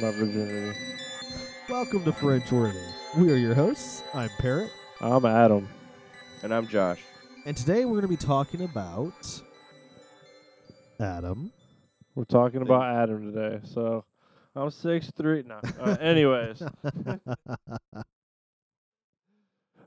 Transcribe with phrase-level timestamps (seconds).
[0.00, 0.14] job.
[0.14, 0.78] Hold my virginity.
[1.68, 2.78] Welcome to French Worthy.
[3.16, 4.02] We are your hosts.
[4.14, 4.70] I'm Parrot,
[5.00, 5.68] I'm Adam.
[6.42, 7.00] And I'm Josh.
[7.44, 9.42] and today we're going to be talking about
[10.98, 11.52] Adam.
[12.14, 13.60] We're talking about Adam today.
[13.64, 14.04] So
[14.56, 15.42] I'm six three.
[15.42, 15.60] No.
[15.78, 16.62] Uh, anyways,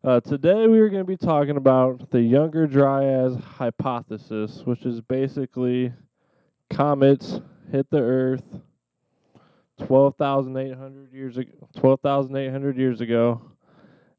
[0.03, 5.01] uh, today we are going to be talking about the Younger Dryas hypothesis, which is
[5.01, 5.91] basically
[6.69, 8.43] comets hit the Earth
[9.87, 11.51] 12,800 years ago.
[11.77, 13.41] 12,800 years ago,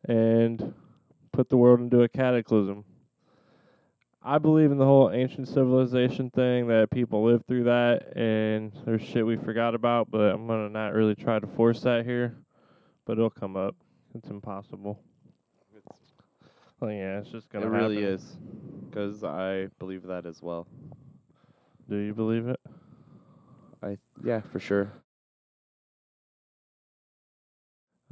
[0.08, 0.74] and
[1.32, 2.84] put the world into a cataclysm.
[4.26, 9.02] I believe in the whole ancient civilization thing that people lived through that and there's
[9.02, 12.34] shit we forgot about, but I'm gonna not really try to force that here.
[13.04, 13.76] But it'll come up.
[14.14, 14.98] It's impossible.
[16.80, 18.38] Well, yeah, it's just gonna it really is.
[18.88, 20.66] Because I believe that as well.
[21.90, 22.60] Do you believe it?
[23.82, 24.90] I Yeah, for sure.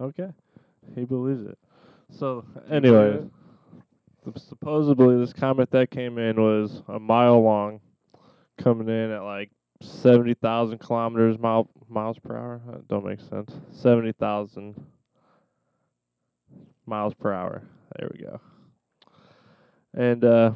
[0.03, 0.31] Okay.
[0.97, 1.59] He believes it.
[2.11, 3.23] So, anyways,
[4.25, 7.81] sup- supposedly this comet that came in was a mile long,
[8.59, 12.61] coming in at like 70,000 kilometers mile, miles per hour.
[12.67, 13.53] That don't make sense.
[13.71, 14.75] 70,000
[16.85, 17.63] miles per hour.
[17.97, 18.41] There we go.
[19.95, 20.53] And uh,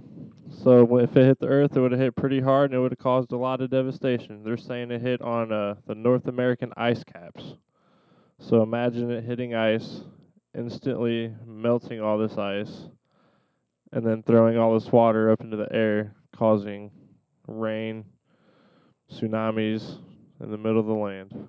[0.63, 2.93] so if it hit the Earth, it would have hit pretty hard, and it would
[2.93, 4.43] have caused a lot of devastation.
[4.43, 7.55] They're saying it hit on uh, the North American ice caps.
[8.41, 10.03] So imagine it hitting ice,
[10.57, 12.89] instantly melting all this ice,
[13.93, 16.91] and then throwing all this water up into the air, causing
[17.49, 18.05] rain,
[19.11, 19.99] tsunamis
[20.41, 21.49] in the middle of the land.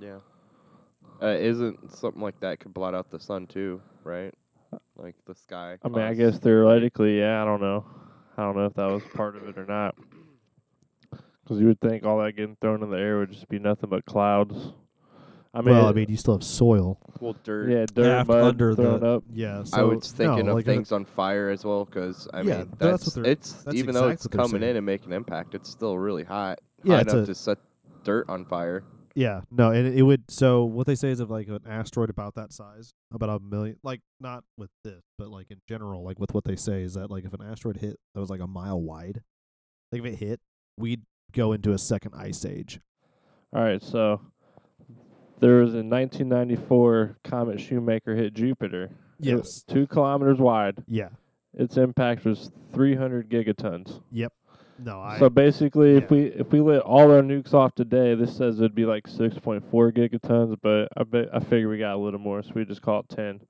[0.00, 0.18] Yeah.
[1.20, 4.34] Uh, isn't something like that could blot out the sun too, right?
[4.96, 5.78] Like the sky.
[5.82, 7.86] I mean, I guess theoretically, yeah, I don't know.
[8.36, 9.94] I don't know if that was part of it or not.
[11.42, 13.90] Because you would think all that getting thrown in the air would just be nothing
[13.90, 14.72] but clouds.
[15.54, 17.68] I mean, well, I mean, you still have soil Well, dirt.
[17.70, 19.06] yeah, dirt, Aft mud under thrown the.
[19.06, 19.24] up.
[19.30, 21.84] Yeah, so I was thinking no, of like in a- things on fire as well,
[21.84, 24.86] because I Yeah, mean, that's that's, what it's that's even though it's coming in and
[24.86, 26.60] making impact, it's still really hot.
[26.84, 27.58] Yeah, hot enough a- to set
[28.02, 28.82] dirt on fire.
[29.14, 30.30] Yeah, no, and it would.
[30.30, 33.76] So what they say is of like an asteroid about that size, about a million,
[33.82, 37.10] like not with this, but like in general, like with what they say is that
[37.10, 39.20] like if an asteroid hit that was like a mile wide,
[39.92, 40.40] like if it hit,
[40.78, 41.02] we'd
[41.32, 42.80] go into a second ice age.
[43.54, 44.18] All right, so
[45.42, 48.90] there was in 1994 comet Shoemaker hit Jupiter.
[49.18, 49.62] Yes.
[49.62, 50.82] two kilometers wide.
[50.88, 51.08] Yeah.
[51.54, 54.00] Its impact was 300 gigatons.
[54.12, 54.32] Yep.
[54.78, 55.18] No, I.
[55.18, 58.74] so basically, if we if we lit all our nukes off today, this says it'd
[58.74, 60.56] be like 6.4 gigatons.
[60.62, 63.08] But I bet I figure we got a little more, so we just call it
[63.14, 63.40] 10.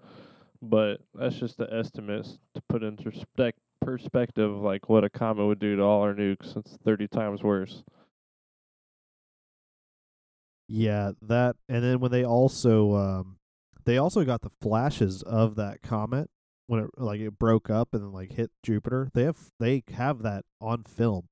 [0.60, 5.59] But that's just the estimates to put into spec- perspective, like what a comet would
[5.59, 6.56] do to all our nukes.
[6.56, 7.82] It's 30 times worse.
[10.75, 13.37] Yeah, that and then when they also um
[13.84, 16.31] they also got the flashes of that comet
[16.66, 19.10] when it like it broke up and then like hit Jupiter.
[19.12, 21.27] They have they have that on film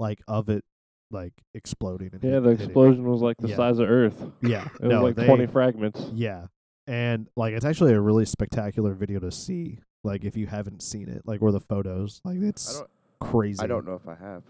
[0.00, 0.64] like of it
[1.12, 2.66] like exploding and Yeah, hit- the hitting.
[2.66, 3.56] explosion was like the Yeah.
[3.56, 4.20] size of Earth.
[4.42, 4.66] Yeah.
[4.80, 6.00] It no, was like they, 20 fragments.
[6.12, 6.46] Yeah.
[6.88, 11.08] And like it's actually a really spectacular video to see like if you haven't seen
[11.08, 12.90] it like or the photos like it's don't.
[13.20, 13.62] crazy.
[13.62, 14.42] I don't know if I have.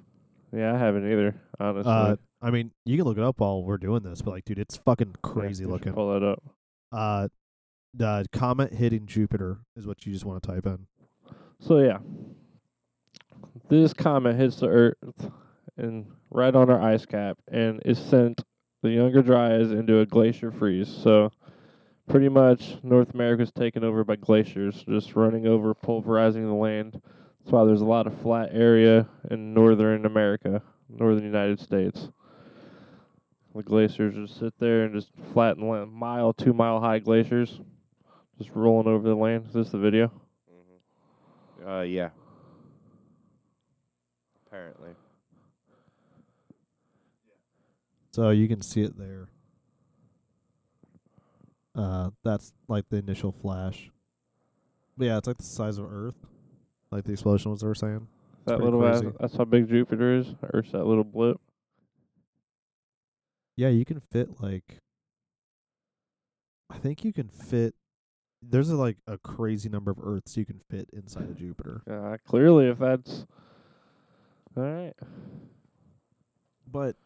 [0.57, 1.93] Yeah, I haven't either, honestly.
[1.93, 4.59] Uh I mean, you can look it up while we're doing this, but like dude,
[4.59, 5.93] it's fucking crazy should looking.
[5.93, 6.43] Pull that up.
[6.91, 7.29] Uh,
[7.95, 10.87] the comet hitting Jupiter is what you just want to type in.
[11.61, 11.99] So yeah,
[13.69, 15.31] this comet hits the Earth
[15.77, 18.43] and right on our ice cap, and it sent
[18.83, 20.89] the Younger Dryas into a glacier freeze.
[20.89, 21.31] So
[22.09, 27.01] pretty much North America is taken over by glaciers, just running over, pulverizing the land.
[27.41, 32.09] That's why there's a lot of flat area in northern America, northern United States.
[33.55, 37.61] The glaciers just sit there and just flatten land, mile, two mile high glaciers,
[38.39, 39.45] just rolling over the land.
[39.47, 40.11] Is this the video?
[41.67, 42.09] Uh, yeah.
[44.47, 44.91] Apparently.
[48.13, 49.29] So you can see it there.
[51.75, 53.91] Uh, that's like the initial flash.
[54.97, 56.17] But yeah, it's like the size of Earth,
[56.91, 58.07] like the explosion was they were saying.
[58.45, 60.35] That pretty little ass, that's how big Jupiter is.
[60.53, 61.41] Earth's that little blip.
[63.57, 64.79] Yeah, you can fit like.
[66.71, 67.75] I think you can fit.
[68.43, 71.83] There's a, like a crazy number of Earths you can fit inside of Jupiter.
[71.89, 73.25] Uh, clearly, if that's
[74.57, 74.95] all right,
[76.71, 76.97] But,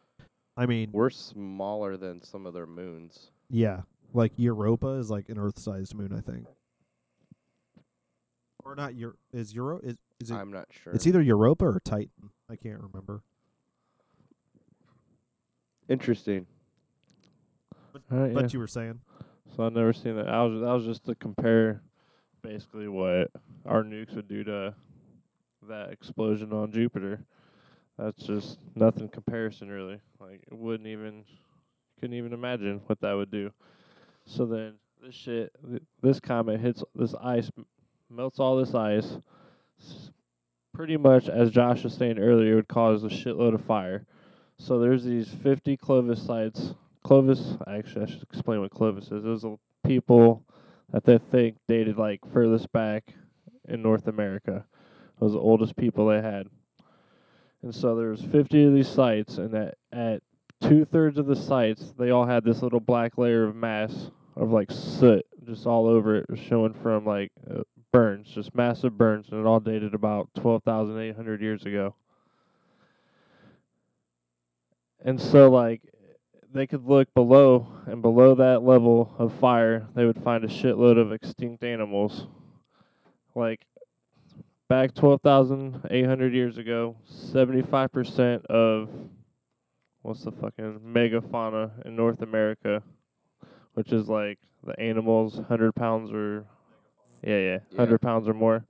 [0.57, 3.31] I mean, We're smaller than some of their moons.
[3.51, 3.83] yeah,
[4.15, 6.47] like Europa is like an Earth-sized moon, I think.
[8.65, 8.95] Or not?
[8.95, 10.35] Your is Euro is is it?
[10.35, 10.93] I'm not sure.
[10.95, 12.31] It's either Europa or Titan.
[12.51, 13.23] I can't remember.
[15.89, 16.47] Interesting.
[18.11, 18.49] All right, But yeah.
[18.53, 19.01] you were saying,
[19.55, 20.29] So I've never seen that.
[20.29, 21.81] I was that was just to compare,
[22.43, 23.31] basically what
[23.65, 24.75] our nukes would do to
[25.69, 27.21] that explosion on Jupiter.
[27.99, 30.01] That's just nothing comparison really.
[30.21, 31.25] Like it wouldn't even,
[32.01, 33.51] couldn't even imagine what that would do.
[34.27, 34.75] So then
[35.05, 37.65] this shit, th- this comet hits this ice, m-
[38.11, 39.17] melts all this ice.
[39.81, 40.11] s-
[40.75, 44.05] Pretty much, as Josh was saying earlier, it would cause a shitload of fire.
[44.59, 46.75] So there's these 50 Clovis sites
[47.07, 49.25] Clovis, actually, I should explain what Clovis is.
[49.25, 49.57] It was a
[49.87, 50.45] people
[50.93, 53.15] that they think dated like furthest back
[53.69, 54.65] in North America.
[55.21, 56.49] Those the oldest people they had.
[57.63, 60.23] And so there was 50 of these sites, and at, at
[60.61, 64.51] two thirds of the sites, they all had this little black layer of mass of
[64.51, 67.63] like soot just all over it, showing from like uh,
[67.93, 71.95] burns, just massive burns, and it all dated about 12,800 years ago.
[75.05, 75.83] And so, like,
[76.53, 80.99] they could look below, and below that level of fire, they would find a shitload
[80.99, 82.27] of extinct animals.
[83.35, 83.67] Like,
[84.69, 88.89] back 12,800 years ago, 75% of
[90.03, 92.83] what's the fucking megafauna in North America,
[93.75, 96.45] which is like the animals 100 pounds or,
[97.23, 98.65] yeah, yeah, 100 pounds or more.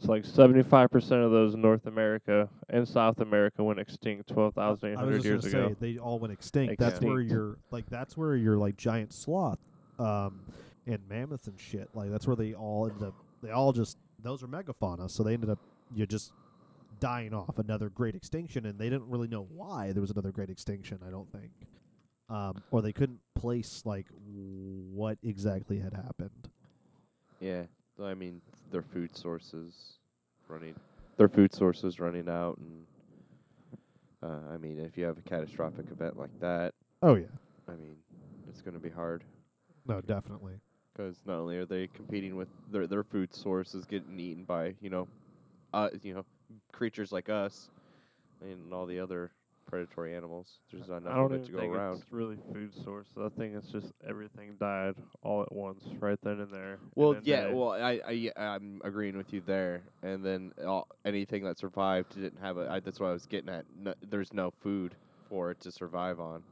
[0.00, 5.42] So, like, 75% of those in North America and South America went extinct 12,800 years
[5.42, 5.68] just ago.
[5.70, 6.78] say they all went extinct.
[6.78, 7.32] That's where Extinct.
[7.32, 9.58] your like that's where your like giant sloth,
[9.98, 10.40] um,
[10.86, 11.88] and mammoths and shit.
[11.94, 13.14] Like that's where they all ended up.
[13.42, 15.58] They all just those are megafauna, so they ended up
[15.92, 16.32] you just
[17.00, 17.58] dying off.
[17.58, 21.00] Another great extinction, and they didn't really know why there was another great extinction.
[21.04, 21.50] I don't think,
[22.30, 26.50] um, or they couldn't place like what exactly had happened.
[27.40, 27.64] Yeah.
[27.96, 29.98] So, I mean, their food sources
[30.48, 30.74] running,
[31.16, 32.86] their food sources running out, and
[34.22, 37.26] uh, I mean, if you have a catastrophic event like that, Oh yeah,
[37.68, 37.96] I mean,
[38.48, 39.24] it's going to be hard
[39.86, 40.60] no, definitely.
[40.92, 44.90] because not only are they competing with their their food sources getting eaten by you
[44.90, 45.08] know,
[45.72, 46.24] uh, you know,
[46.72, 47.70] creatures like us,
[48.40, 49.32] and all the other
[49.68, 50.58] predatory animals.
[50.72, 51.92] There's not I enough don't of it even to go think around.
[51.98, 53.06] it's really food source.
[53.16, 56.72] I think it's just everything died all at once, right then and there.
[56.72, 59.82] and Well, then yeah, they- well, I, I, yeah, I'm agreeing with you there.
[60.02, 62.68] And then all, anything that survived didn't have a.
[62.70, 63.64] I, that's what I was getting at.
[63.78, 64.94] No, there's no food
[65.28, 66.42] for it to survive on.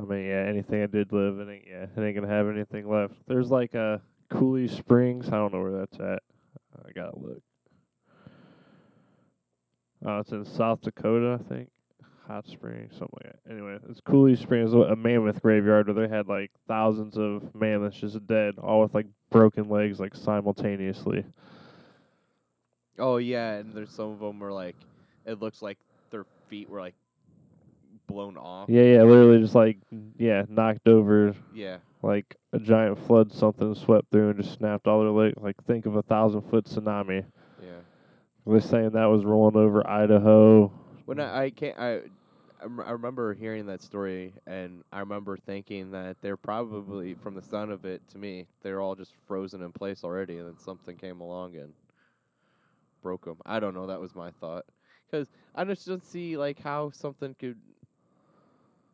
[0.00, 2.88] I mean, yeah, anything that did live, it ain't, yeah, it ain't gonna have anything
[2.88, 3.14] left.
[3.26, 4.00] There's like a
[4.30, 5.26] Cooley Springs.
[5.26, 6.22] I don't know where that's at.
[6.86, 7.42] I gotta look.
[10.04, 11.70] Oh, it's in South Dakota, I think.
[12.26, 13.52] Hot Springs, something like that.
[13.52, 18.26] Anyway, it's Cooley Springs, a mammoth graveyard where they had like thousands of mammoths just
[18.26, 21.24] dead, all with like broken legs, like simultaneously.
[22.98, 24.76] Oh yeah, and there's some of them were like,
[25.24, 25.78] it looks like
[26.10, 26.94] their feet were like
[28.06, 28.68] blown off.
[28.68, 29.78] Yeah, yeah, literally just like
[30.18, 31.78] yeah, knocked over Yeah.
[32.02, 35.36] like a giant flood, something swept through and just snapped all their legs.
[35.40, 37.24] Like think of a thousand foot tsunami.
[37.62, 37.68] Yeah.
[38.48, 40.72] They're saying that was rolling over Idaho.
[41.04, 42.00] When I, I can't, I,
[42.60, 47.70] I remember hearing that story, and I remember thinking that they're probably, from the sound
[47.72, 51.20] of it to me, they're all just frozen in place already, and then something came
[51.20, 51.72] along and
[53.02, 53.36] broke them.
[53.44, 53.86] I don't know.
[53.86, 54.64] That was my thought,
[55.10, 57.58] because I just don't see like how something could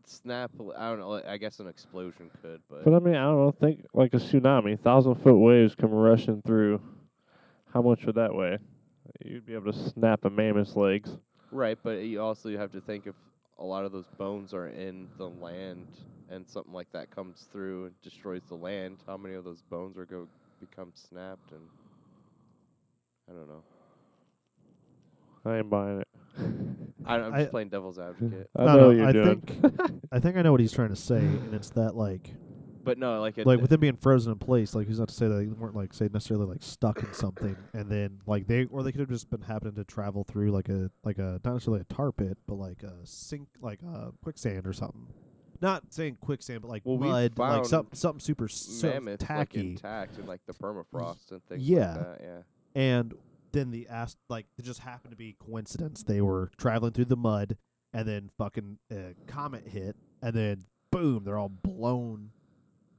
[0.05, 0.51] snap.
[0.77, 1.23] I don't know.
[1.27, 3.53] I guess an explosion could, but, But I mean, I don't know.
[3.53, 6.81] Think like a tsunami, thousand foot waves come rushing through.
[7.73, 8.59] How much would that weigh?
[9.23, 11.11] You'd be able to snap a mammoth's legs.
[11.51, 11.79] right.
[11.83, 13.15] But you also you have to think if
[13.59, 15.87] a lot of those bones are in the land,
[16.31, 18.99] and something like that comes through and destroys the land.
[19.07, 20.27] How many of those bones are go
[20.61, 21.61] become snapped and
[23.31, 23.63] I don't know.
[25.45, 26.09] I ain't buying it.
[27.07, 28.49] I, I'm I- just playing devil's advocate.
[28.57, 29.43] I No, know no, what you're I doing.
[29.43, 32.31] think I think I know what he's trying to say, and it's that like
[32.85, 35.15] But no, like it, like with them being frozen in place, like he's not to
[35.15, 38.65] say that they weren't like say necessarily like stuck in something, and then like they
[38.67, 41.55] or they could have just been happening to travel through like a like a not
[41.55, 45.07] necessarily a tar pit, but like a sink like a quicksand or something.
[45.61, 49.29] Not saying quicksand, but like Well, we mud, like something something super so mammoth like
[49.29, 51.97] tacky, intact and like the permafrost and things Yeah.
[51.97, 52.21] like.
[52.23, 52.41] Yeah.
[52.75, 53.15] and
[53.53, 56.03] then the ass like it just happened to be coincidence.
[56.03, 57.57] They were traveling through the mud,
[57.95, 62.31] and then fucking uh, comet hit, and then boom, they're all blown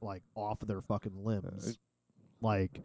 [0.06, 1.78] like off of their fucking limbs.
[2.40, 2.80] like,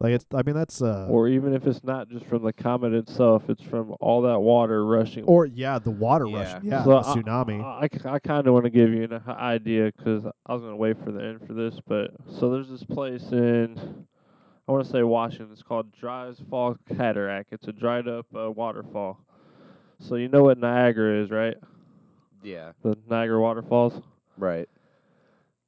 [0.00, 0.24] like it's.
[0.34, 1.06] I mean, that's uh.
[1.08, 4.84] or even if it's not just from the comet itself, it's from all that water
[4.84, 5.24] rushing.
[5.24, 6.38] Or yeah, the water Yeah.
[6.54, 6.62] rush.
[6.64, 7.62] Yeah, So the I- tsunami.
[7.62, 10.76] I, I kind of want to give you an idea cuz I was going to
[10.76, 11.78] wait for the end for this.
[11.86, 14.06] But so there's this place in,
[14.68, 15.50] I want to say Washington.
[15.52, 17.52] It's called Dry's Fall Cataract.
[17.52, 19.18] It's a dried up uh, waterfall.
[19.98, 21.56] So you know what Niagara is, right?
[22.42, 22.72] Yeah.
[22.82, 24.00] the Niagara waterfalls.
[24.38, 24.66] Right.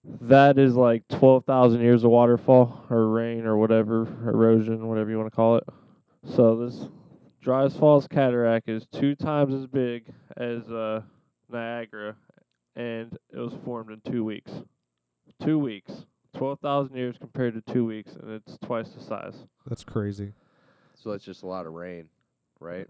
[0.05, 5.19] That is like twelve thousand years of waterfall or rain or whatever erosion, whatever you
[5.19, 5.65] want to call it.
[6.25, 6.89] So this
[7.41, 10.05] Dryas Falls cataract is two times as big
[10.37, 11.03] as uh,
[11.49, 12.17] Niagara,
[12.77, 14.51] and it was formed in two weeks.
[15.41, 15.93] Two weeks,
[16.35, 19.35] twelve thousand years compared to two weeks, and it's twice the size.
[19.67, 20.33] That's crazy.
[20.95, 22.09] So that's just a lot of rain,
[22.61, 22.87] right?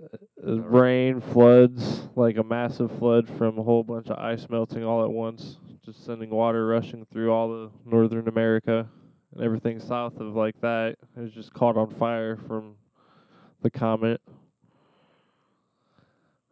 [0.47, 5.03] Uh, rain, floods, like a massive flood from a whole bunch of ice melting all
[5.03, 8.87] at once, just sending water rushing through all of northern America,
[9.35, 12.77] and everything south of like that is just caught on fire from
[13.63, 14.21] the comet.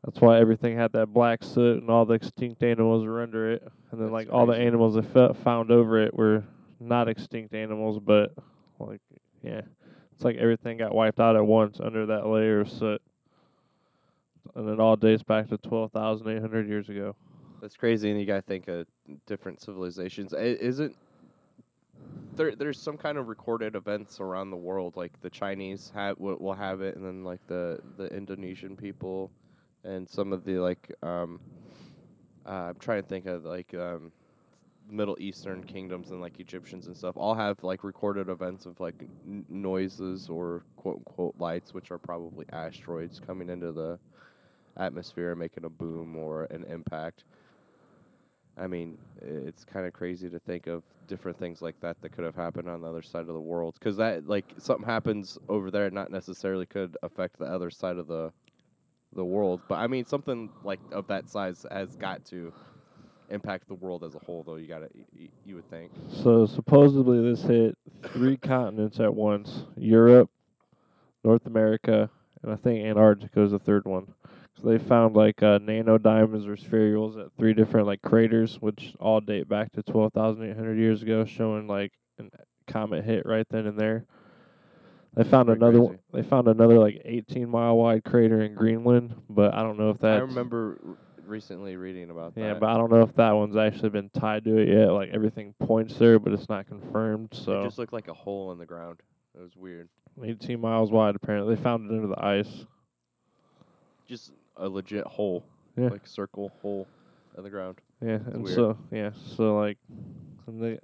[0.04, 3.62] That's why everything had that black soot, and all the extinct animals were under it.
[3.90, 6.44] And then, That's like all the animals that fe- found over it were
[6.78, 8.32] not extinct animals, but
[8.78, 9.00] like
[9.42, 9.60] yeah,
[10.12, 13.02] it's like everything got wiped out at once under that layer of soot
[14.54, 17.14] and it all dates back to 12,800 years ago.
[17.60, 18.86] That's crazy, and you gotta think of
[19.26, 20.32] different civilizations.
[20.32, 20.96] Isn't
[22.36, 22.54] there?
[22.54, 26.54] There's some kind of recorded events around the world, like the Chinese have will will
[26.54, 29.30] have it, and then like the the Indonesian people,
[29.84, 31.40] and some of the like um,
[32.46, 34.12] uh, I'm trying to think of like um,
[34.88, 38.94] Middle Eastern kingdoms and like Egyptians and stuff all have like recorded events of like
[39.26, 43.98] n- noises or quote unquote lights, which are probably asteroids coming into the
[44.76, 47.24] atmosphere, making a boom or an impact.
[48.56, 52.24] I mean, it's kind of crazy to think of different things like that that could
[52.24, 53.76] have happened on the other side of the world.
[53.78, 58.06] Because that, like, something happens over there, not necessarily could affect the other side of
[58.06, 58.32] the
[59.14, 59.62] the world.
[59.68, 62.52] But I mean, something like of that size has got to
[63.28, 64.56] impact the world as a whole, though.
[64.56, 65.92] You gotta, y- y- you would think.
[66.08, 67.76] So supposedly this hit
[68.12, 70.30] three continents at once: Europe,
[71.24, 72.10] North America,
[72.42, 74.14] and I think Antarctica is the third one.
[74.60, 78.94] So they found like uh, nano diamonds or spherules at three different like craters, which
[79.00, 82.24] all date back to 12,800 years ago, showing like a
[82.66, 84.04] comet hit right then and there.
[85.14, 85.78] They found Pretty another.
[85.80, 85.88] crazy.
[85.88, 89.90] one They found another like 18 mile wide crater in Greenland, but I don't know
[89.90, 90.16] if that.
[90.16, 90.78] I remember
[91.26, 92.54] recently reading about Yeah, that.
[92.54, 94.92] Yeah, but I don't know if that one's actually been tied to it yet.
[94.92, 97.30] Like everything points there, but it's not confirmed.
[97.32, 99.00] So it just looked like a hole in the ground.
[99.34, 99.88] It was weird.
[100.22, 101.54] 18 miles wide, apparently.
[101.54, 102.66] They found it under the ice.
[104.06, 105.44] Just a legit hole,
[105.76, 105.88] Yeah.
[105.88, 106.86] like circle hole
[107.36, 107.80] in the ground.
[108.02, 108.54] Yeah, and weird.
[108.54, 109.78] so yeah, so like,
[110.48, 110.78] they,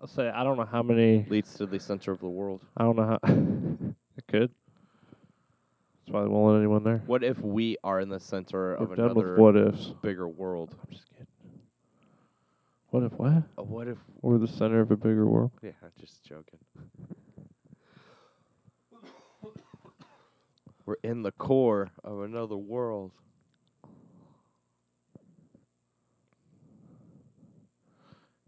[0.00, 1.26] I'll say I don't know how many.
[1.28, 2.62] Leads to the center of the world.
[2.76, 3.18] I don't know how.
[4.16, 4.50] it could.
[6.04, 7.02] That's why they won't let anyone there.
[7.06, 9.92] What if we are in the center We're of done another with what ifs.
[10.02, 10.74] bigger world?
[10.80, 11.26] I'm just kidding.
[12.90, 13.42] What if what?
[13.58, 13.98] Uh, what if?
[14.20, 15.52] We're the center of a bigger world.
[15.62, 16.58] Yeah, just joking.
[20.84, 23.12] We're in the core of another world.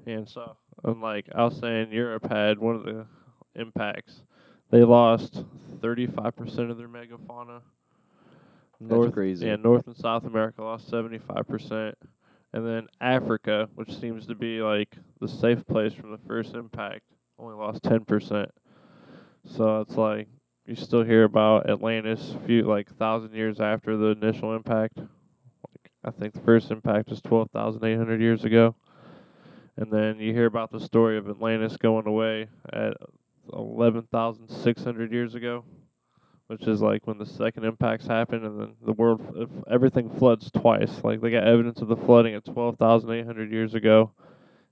[0.06, 3.06] And so, unlike I was saying, Europe had one of the
[3.54, 4.22] impacts.
[4.70, 5.44] They lost
[5.80, 7.60] 35% of their megafauna.
[8.80, 9.46] North, crazy.
[9.46, 11.94] Yeah, North and South America lost 75%.
[12.52, 17.02] And then Africa, which seems to be like the safe place from the first impact,
[17.38, 18.46] only lost 10%.
[19.46, 20.28] So it's like
[20.66, 24.96] you still hear about Atlantis a few like thousand years after the initial impact.
[24.98, 28.74] Like I think the first impact was 12,800 years ago.
[29.76, 32.94] And then you hear about the story of Atlantis going away at
[33.52, 35.64] 11,600 years ago,
[36.46, 40.50] which is like when the second impacts happen, and then the world, if everything floods
[40.50, 41.02] twice.
[41.02, 44.12] Like they got evidence of the flooding at 12,800 years ago,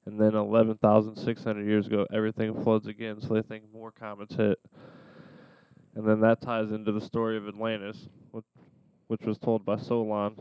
[0.07, 3.21] and then 11,600 years ago, everything floods again.
[3.21, 4.59] So they think more comets hit.
[5.95, 8.45] And then that ties into the story of Atlantis, which,
[9.09, 10.37] which was told by Solon,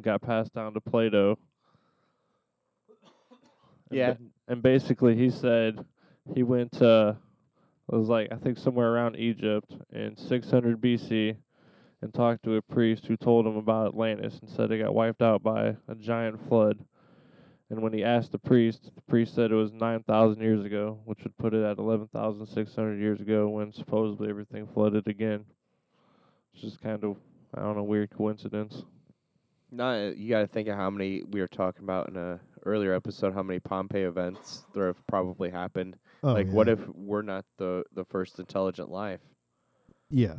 [0.00, 1.38] got passed down to Plato.
[3.90, 4.12] And Yeah.
[4.14, 5.84] ba- and basically he said
[6.34, 7.16] he went to
[7.92, 11.36] it was like I think somewhere around Egypt in 600 BC
[12.02, 15.22] and talked to a priest who told him about Atlantis and said it got wiped
[15.22, 16.78] out by a giant flood.
[17.70, 21.22] And when he asked the priest, the priest said it was 9,000 years ago, which
[21.24, 25.44] would put it at 11,600 years ago when supposedly everything flooded again.
[26.52, 27.16] It's just kind of
[27.54, 28.82] I don't know weird coincidence.
[29.70, 32.94] No, you got to think of how many we were talking about in a earlier
[32.94, 33.34] episode.
[33.34, 35.96] How many Pompeii events there have probably happened.
[36.22, 39.20] Oh, like, what if we're not the the first intelligent life?
[40.10, 40.36] Yeah.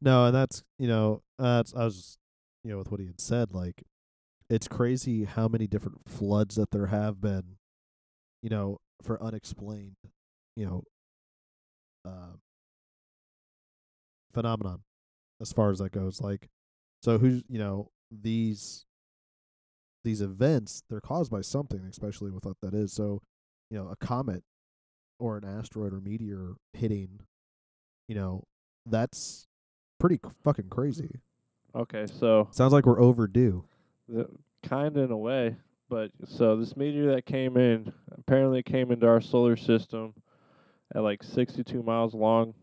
[0.00, 2.18] No, and that's you know that's I was just,
[2.62, 3.82] you know with what he had said like
[4.48, 7.56] it's crazy how many different floods that there have been,
[8.42, 9.96] you know, for unexplained,
[10.56, 10.84] you know,
[12.04, 12.36] uh,
[14.32, 14.80] phenomenon
[15.40, 16.20] as far as that goes.
[16.20, 16.48] Like,
[17.02, 18.84] so who's you know these
[20.04, 22.92] these events they're caused by something, especially with what that is.
[22.92, 23.22] So,
[23.70, 24.42] you know, a comet
[25.18, 27.20] or an asteroid or meteor hitting,
[28.08, 28.44] you know,
[28.86, 29.46] that's
[30.00, 31.20] pretty fucking crazy.
[31.74, 33.64] Okay, so Sounds like we're overdue.
[34.62, 35.56] Kind of in a way,
[35.88, 40.14] but so this meteor that came in apparently it came into our solar system
[40.94, 42.54] at like 62 miles long,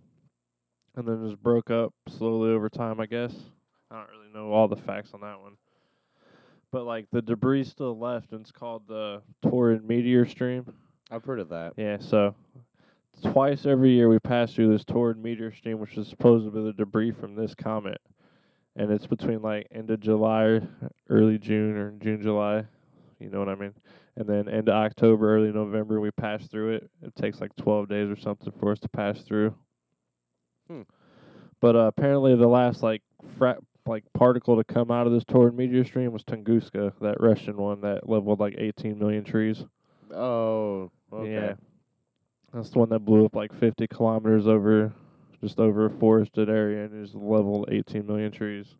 [0.95, 2.99] and then just broke up slowly over time.
[2.99, 3.33] I guess
[3.91, 5.57] I don't really know all the facts on that one,
[6.71, 10.71] but like the debris still left, and it's called the Taurid meteor stream.
[11.11, 11.73] I've heard of that.
[11.75, 12.35] Yeah, so
[13.31, 17.11] twice every year we pass through this Taurid meteor stream, which is supposedly the debris
[17.11, 17.99] from this comet,
[18.75, 20.61] and it's between like end of July,
[21.09, 22.63] early June, or June July.
[23.19, 23.73] You know what I mean?
[24.15, 26.89] And then end of October, early November, we pass through it.
[27.01, 29.53] It takes like 12 days or something for us to pass through.
[30.69, 30.81] Hmm.
[31.61, 33.01] But uh, apparently, the last like
[33.37, 37.57] fra- like particle to come out of this Taurid meteor stream was Tunguska, that Russian
[37.57, 39.63] one that leveled like 18 million trees.
[40.13, 41.31] Oh, okay.
[41.31, 41.53] Yeah.
[42.53, 44.93] That's the one that blew up like 50 kilometers over,
[45.41, 48.75] just over a forested area and just leveled 18 million trees.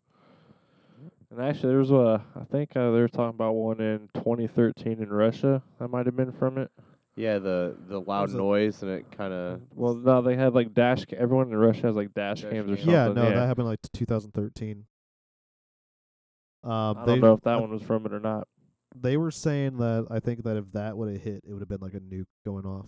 [1.30, 5.00] And actually, there was a, I think uh, they were talking about one in 2013
[5.00, 5.62] in Russia.
[5.78, 6.70] That might have been from it.
[7.16, 9.60] Yeah, the the loud noise and it kind of.
[9.74, 11.04] Well, no, they had like dash.
[11.04, 12.92] Ca- everyone in Russia has like dash, Dash cams or something.
[12.92, 14.86] Yeah, no, that happened like 2013.
[16.62, 18.46] Um, I they don't know if that uh, one was from it or not.
[18.94, 21.68] they were saying that I think that if that would have hit, it would have
[21.68, 22.86] been like a nuke going off.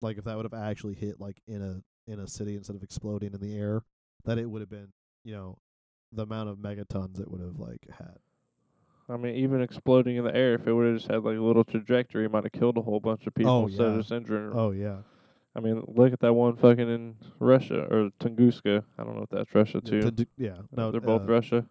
[0.00, 2.82] Like if that would have actually hit like in a in a city instead of
[2.82, 3.82] exploding in the air,
[4.24, 4.88] that it would have been
[5.24, 5.58] you know
[6.12, 8.18] the amount of megatons it would have like had.
[9.08, 11.40] I mean, even exploding in the air, if it would have just had like a
[11.40, 13.98] little trajectory, it might have killed a whole bunch of people Oh, instead of yeah.
[14.00, 14.52] just injuring.
[14.54, 14.98] Oh yeah,
[15.54, 18.82] I mean, look at that one fucking in Russia or Tunguska.
[18.98, 20.00] I don't know if that's Russia too.
[20.00, 21.66] Tundu- yeah, no, they're both uh, Russia.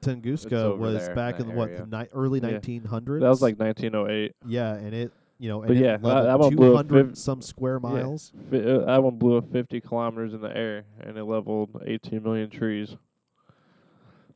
[0.00, 2.58] Tunguska was back that in what the ni- early Yeah.
[2.58, 3.20] 1900s.
[3.20, 4.32] That was like 1908.
[4.46, 8.32] yeah, and it you know But yeah, that- one blew 200 fif- some square miles.
[8.50, 12.22] Fi- uh, that one blew up 50 kilometers in the air and it leveled 18
[12.22, 12.96] million trees.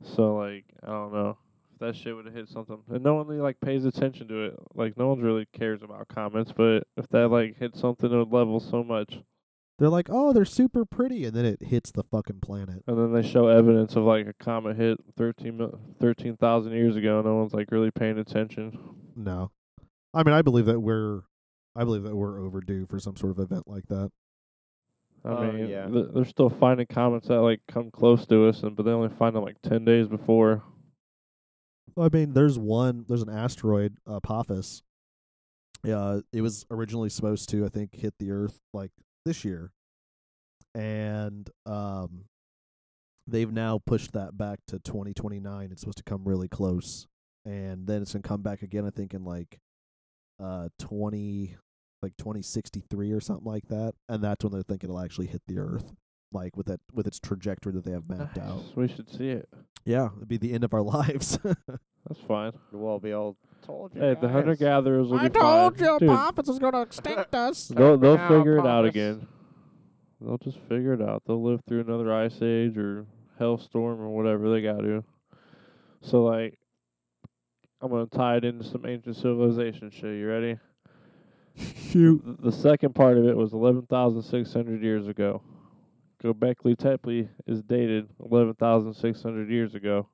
[0.03, 1.37] So like, I don't know
[1.73, 4.45] if that shit would have hit something, and no one really like pays attention to
[4.47, 4.59] it.
[4.75, 8.33] Like, no one really cares about comments, but if that like hit something, it would
[8.33, 9.19] level so much.
[9.79, 12.85] They're like, oh, they're super pretty, and then it hits the fucking planet.
[12.87, 17.21] And then they show evidence of like a comet hit 13 mil- 13,000 years ago.
[17.23, 18.79] No one's like really paying attention.
[19.17, 19.51] No,
[20.15, 21.21] I mean, I believe that we're,
[21.75, 24.11] I believe that we're overdue for some sort of event like that.
[25.25, 25.87] I Oh, mean, yeah.
[25.87, 29.09] th- they're still finding comets that like come close to us, and but they only
[29.09, 30.63] find them like 10 days before.
[31.97, 34.83] I mean, there's one, there's an asteroid, Apophis.
[35.85, 38.91] Yeah, it was originally supposed to, I think, hit the Earth like
[39.25, 39.73] this year,
[40.75, 42.25] and um,
[43.27, 45.71] they've now pushed that back to 2029.
[45.71, 47.07] It's supposed to come really close,
[47.45, 48.87] and then it's gonna come back again.
[48.87, 49.59] I think in like
[50.43, 51.57] uh 20,
[52.03, 55.59] like 2063 or something like that, and that's when they're thinking it'll actually hit the
[55.59, 55.93] Earth,
[56.33, 58.63] like with that with its trajectory that they have mapped out.
[58.77, 59.49] We should see it.
[59.85, 61.39] Yeah, it'd be the end of our lives.
[61.45, 62.53] That's fine.
[62.73, 64.01] We'll all be all told you.
[64.01, 65.87] Hey, the hunter gatherers will I be told fine.
[65.89, 67.69] you Dude, Apophis was gonna extinct us.
[67.75, 69.27] they'll they'll Now, figure it out again.
[70.21, 71.23] They'll just figure it out.
[71.27, 73.07] They'll live through another ice age or
[73.41, 75.03] hellstorm or whatever they got to.
[76.01, 76.59] So like,
[77.83, 80.17] I'm gonna tie it into some ancient civilization shit.
[80.17, 80.57] You ready?
[81.91, 82.25] Shoot.
[82.25, 85.43] Th- The second part of it was 11,600 years ago.
[86.23, 90.07] Göbekli Tepe is dated 11,600 years ago,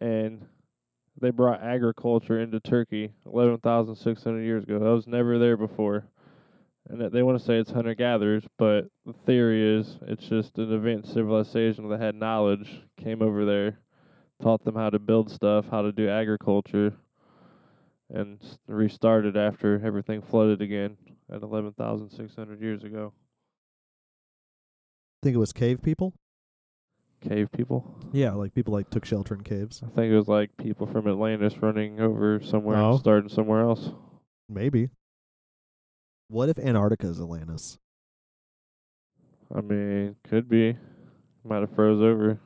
[0.00, 0.44] and
[1.20, 4.80] they brought agriculture into Turkey 11,600 years ago.
[4.80, 6.08] That was never there before,
[6.88, 10.72] and they want to say it's hunter gatherers, but the theory is it's just an
[10.72, 13.78] advanced civilization that had knowledge, came over there,
[14.44, 16.92] taught them how to build stuff, how to do agriculture,
[18.10, 20.98] and restarted after everything flooded again
[21.32, 23.14] at 11,600 years ago.
[25.22, 26.12] Think it was cave people?
[27.26, 27.96] Cave people.
[28.12, 29.82] Yeah, like people like took shelter in caves.
[29.82, 32.90] I think it was like people from Atlantis running over somewhere Oh.
[32.90, 33.92] and starting somewhere else.
[34.46, 34.90] Maybe.
[36.28, 37.78] What if Antarctica is Atlantis?
[39.54, 40.76] I mean, could be.
[41.44, 42.38] Might have froze over.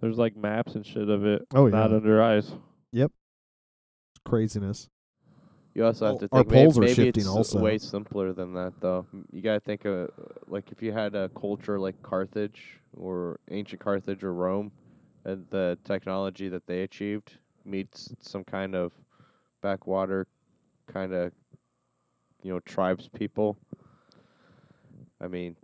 [0.00, 1.46] There's like maps and shit of it.
[1.54, 1.96] Oh, Not yeah.
[1.96, 2.52] under ice.
[4.24, 4.88] Craziness.
[5.74, 7.58] You also have oh, to our think maybe, poles are maybe shifting it's also.
[7.58, 9.06] way simpler than that though.
[9.32, 10.10] You gotta think of
[10.46, 14.70] like if you had a culture like Carthage or ancient Carthage or Rome,
[15.24, 18.92] and the technology that they achieved meets some kind of
[19.62, 20.28] backwater
[20.86, 21.32] kind of
[22.42, 23.56] you know tribes people.
[25.20, 25.56] I mean,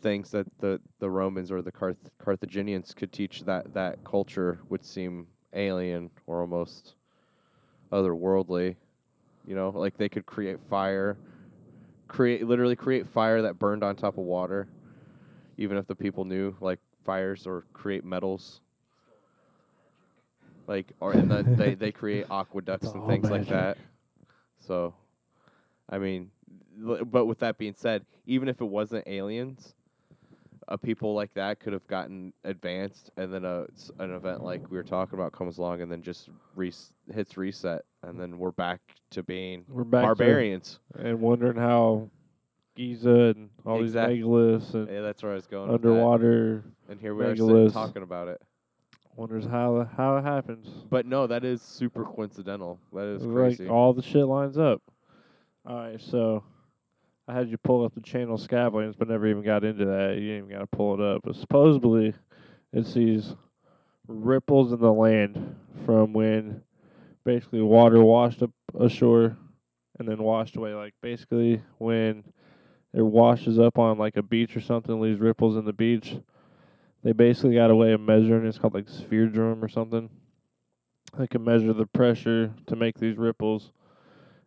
[0.00, 4.84] things that the the Romans or the Carth- Carthaginians could teach that that culture would
[4.84, 6.94] seem alien or almost
[7.92, 8.76] otherworldly.
[9.46, 11.18] You know, like they could create fire,
[12.08, 14.68] create literally create fire that burned on top of water,
[15.56, 18.60] even if the people knew like fires or create metals.
[20.66, 23.78] Like or and then they they create aqueducts and things like that.
[24.58, 24.94] So,
[25.88, 26.30] I mean,
[26.80, 29.74] but with that being said, even if it wasn't aliens,
[30.68, 34.70] a people like that could have gotten advanced, and then a s- an event like
[34.70, 38.52] we were talking about comes along, and then just res- hits reset, and then we're
[38.52, 40.78] back to being We're back barbarians.
[40.96, 42.08] and wondering how
[42.76, 45.70] Giza and all Exact- these megaliths and Yeah, that's where I was going.
[45.70, 48.40] underwater and here we are sitting talking about it.
[49.16, 50.68] wonders how how it happens.
[50.88, 52.78] But no, that is super coincidental.
[52.92, 54.82] That is Like, all the shit lines up.
[55.66, 56.42] All right, so
[57.30, 60.16] I had you pull up the channel Scablands, but never even got into that.
[60.16, 61.22] You didn't even got to pull it up.
[61.22, 62.12] But supposedly,
[62.72, 63.36] it's these
[64.08, 65.54] ripples in the land
[65.86, 66.62] from when
[67.24, 69.36] basically water washed up ashore
[70.00, 70.74] and then washed away.
[70.74, 72.24] Like basically when
[72.92, 76.16] it washes up on like a beach or something, leaves ripples in the beach.
[77.04, 78.44] They basically got a way of measuring.
[78.44, 80.10] It's called like sphere drum or something.
[81.16, 83.70] They can measure the pressure to make these ripples.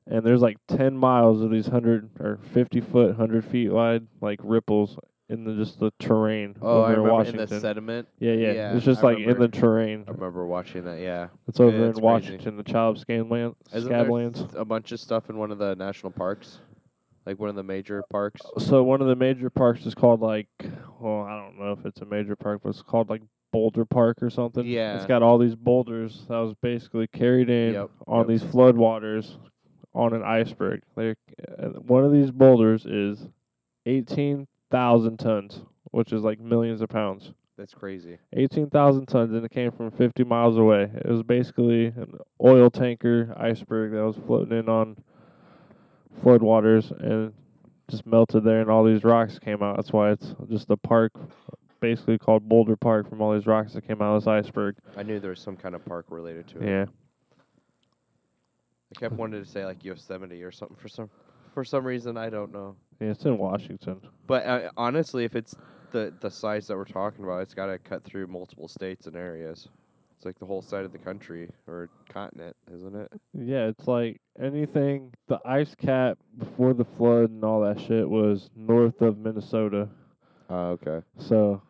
[0.08, 4.40] And there's like 10 miles of these 100 or 50 foot, 100 feet wide, like
[4.44, 4.98] ripples
[5.30, 7.50] in the just the terrain oh, over I in remember in Washington.
[7.50, 8.08] the sediment.
[8.20, 10.04] yeah, yeah, yeah, It's just I like in the terrain.
[10.08, 11.00] I remember watching that.
[11.00, 11.94] Yeah, It's over Yeah, in.
[12.02, 14.54] Washington, the Child there Scablands.
[14.56, 16.60] a bunch of stuff in one of the national parks,
[17.26, 18.42] like one of the major parks.
[18.56, 20.48] Uh, so one of the major parks is called like,
[21.00, 23.22] well, I don't know if it's a major park, but it's called like
[23.54, 24.66] Boulder Park or something.
[24.66, 24.98] Yeah.
[24.98, 28.28] It's got all these boulders that was basically carried in Yep, on yep.
[28.28, 29.38] these floodwaters
[29.96, 30.82] on an iceberg.
[30.96, 31.16] They,
[31.60, 33.28] uh, one of these boulders is
[33.86, 37.34] 18,000 tons, which is like millions of pounds.
[37.58, 38.18] That's crazy.
[38.34, 40.90] 18,000 tons, and it came from 50 miles away.
[40.94, 44.98] It was basically an oil tanker iceberg that was floating in on
[46.24, 47.34] floodwaters and
[47.90, 49.76] just melted there, and all these rocks came out.
[49.76, 51.12] That's why it's just a park,
[51.80, 54.76] basically called Boulder Park, from all these rocks that came out of this iceberg.
[54.98, 56.68] I knew there was some kind of park related to it.
[56.68, 56.86] Yeah.
[58.96, 61.10] I kept wanting to say like Yosemite or something for some
[61.54, 62.76] for some reason I don't know.
[63.00, 64.02] Yeah, it's in Washington.
[64.28, 65.56] But uh, honestly, if it's
[65.92, 69.16] the the size that we're talking about, it's got to cut through multiple states and
[69.16, 69.68] areas.
[70.16, 73.12] It's like the whole side of the country or continent, isn't it?
[73.34, 75.12] Yeah, it's like anything.
[75.28, 79.90] The ice cap before the flood and all that shit was north of Minnesota.
[80.50, 81.06] Oh, okay.
[81.18, 81.62] So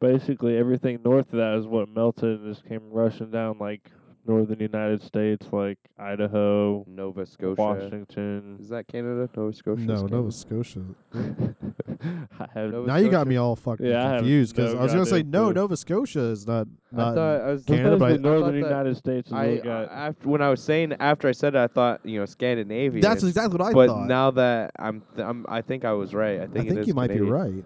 [0.00, 3.90] basically, everything north of that is what melted and just came rushing down like
[4.26, 7.60] northern United States, like Idaho, Nova Scotia.
[7.60, 8.56] Washington.
[8.60, 9.28] Is that Canada?
[9.36, 9.80] Nova Scotia.
[9.82, 10.14] No, Canada?
[10.16, 10.80] Nova Scotia.
[11.14, 13.28] I have Nova now you got Scotia?
[13.28, 15.44] me all fucking Yeah, I have confused because no I was gonna say goddamn no,
[15.46, 15.52] clue.
[15.54, 17.14] Nova Scotia is not I not.
[17.14, 19.40] thought I was Canada, but I- the I northern thought that- United States is what
[19.42, 19.90] I we got.
[19.90, 23.00] after when I was saying after I said it, I thought you know Scandinavian.
[23.00, 23.74] that's exactly what I thought.
[23.74, 24.06] but thought.
[24.08, 26.40] now that I'm, th- I'm, I think I was right.
[26.40, 27.26] I I think, think it is you might Canadian.
[27.26, 27.64] be right.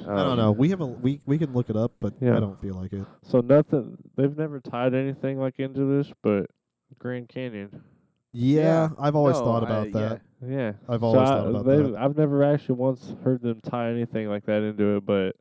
[0.00, 0.52] I don't Um, know.
[0.52, 2.36] We have a we we can look it up, but Yeah.
[2.36, 3.06] I don't feel like it.
[3.22, 3.96] so nothing.
[4.16, 6.46] They've never tied anything like into this, but
[6.98, 7.82] Grand Canyon.
[8.32, 8.88] Yeah, Yeah.
[8.98, 9.92] I've always No, thought about yeah.
[10.08, 10.20] that.
[10.46, 11.94] Yeah, I've So always I- thought about that.
[11.96, 15.36] I've never actually once heard them tie anything like that into it, but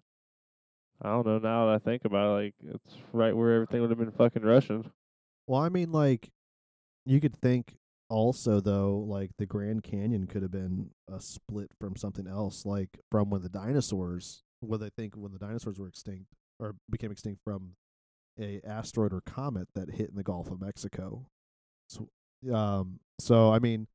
[1.01, 1.39] I don't know.
[1.39, 4.43] Now that I think about it, like it's right where everything would have been fucking
[4.43, 4.91] Russian.
[5.47, 6.29] Well, I mean, like,
[7.05, 7.75] you could think
[8.11, 12.99] also though, like the Grand Canyon could have been a split from something else, like
[13.09, 14.43] from when the dinosaurs.
[14.59, 16.27] What they think when the dinosaurs were extinct
[16.59, 17.71] or became extinct from
[18.39, 21.25] a asteroid or comet that hit in the Gulf of Mexico.
[21.87, 22.09] So,
[22.53, 23.87] um, so I mean,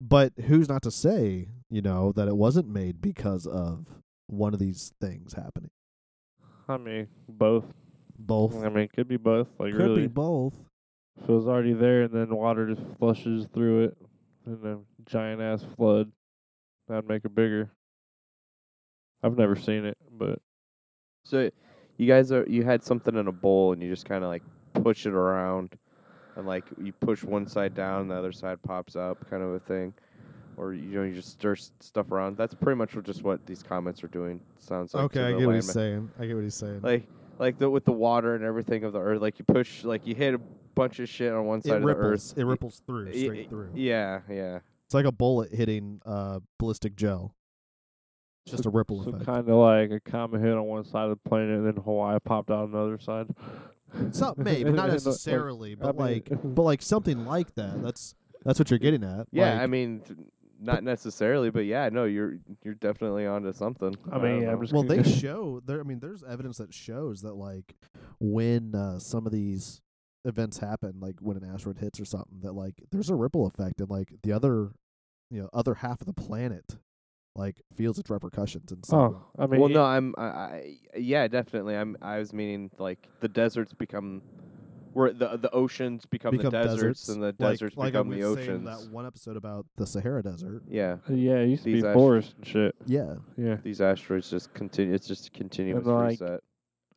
[0.00, 3.86] but who's not to say, you know, that it wasn't made because of
[4.26, 5.70] one of these things happening?
[6.68, 7.64] I mean, both.
[8.18, 9.48] Both I mean, it could be both.
[9.58, 10.54] Like could really, be both.
[11.20, 13.96] If it was already there and then water just flushes through it,
[14.46, 16.10] and a giant ass flood,
[16.88, 17.70] that'd make it bigger.
[19.22, 20.40] I've never seen it, but
[21.24, 21.50] So,
[21.96, 24.42] you guys are you had something in a bowl and you just kind of like
[24.74, 25.76] push it around,
[26.36, 29.50] and like you push one side down, and the other side pops up, kind of
[29.50, 29.94] a thing,
[30.56, 32.36] or you know you just stir s- stuff around.
[32.36, 34.40] That's pretty much what, just what these comments are doing.
[34.58, 35.04] Sounds like.
[35.04, 35.74] okay, I get what he's landman.
[35.74, 36.10] saying.
[36.18, 36.80] I get what he's saying.
[36.82, 37.06] Like
[37.38, 40.16] like the with the water and everything of the earth, like you push, like you
[40.16, 40.40] hit a
[40.74, 42.32] bunch of shit on one side it of the ripples.
[42.32, 42.38] earth.
[42.38, 43.70] It ripples through, Y- straight y- through.
[43.74, 44.58] Yeah, yeah.
[44.86, 47.34] It's like a bullet hitting uh, ballistic gel.
[48.44, 49.24] It's just a ripple so effect.
[49.24, 52.18] kind of like a comet hit on one side of the planet, and then Hawaii
[52.24, 53.28] popped out on the other side.
[54.10, 57.80] So maybe not and, like, necessarily, but I mean- like, but like something like that.
[57.82, 59.28] That's that's what you're getting at.
[59.30, 60.02] Yeah, Like, I mean,
[60.60, 63.94] not necessarily, but yeah, no, you're you're definitely onto something.
[64.10, 65.78] I mean, don't I'm just well, they show there.
[65.78, 67.76] I mean, there's evidence that shows that like
[68.18, 69.80] when uh, some of these
[70.24, 73.80] events happen, like when an asteroid hits or something, that like there's a ripple effect,
[73.80, 74.72] and like the other,
[75.30, 76.76] you know, other half of the planet,
[77.34, 80.14] like feels its repercussions and some Oh, I mean, well, no, I'm.
[80.18, 81.76] I, I yeah, definitely.
[81.76, 81.96] I'm.
[82.02, 84.22] I was meaning like the deserts become,
[84.92, 88.16] where the the oceans become, become the deserts, and the like, deserts like become I
[88.16, 88.66] the was saying oceans.
[88.66, 90.62] That one episode about the Sahara Desert.
[90.68, 92.74] yeah, uh, yeah, it used to these be ast- forest and shit.
[92.86, 94.94] Yeah, Yeah, these asteroids just continue.
[94.94, 96.40] It's just a continuous like, reset.